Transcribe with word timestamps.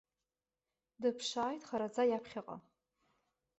Дыԥшааит 1.01 1.61
хараӡа 1.67 2.03
иаԥхьаҟа. 2.07 2.55